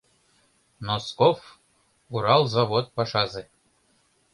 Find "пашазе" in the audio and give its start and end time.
2.95-3.43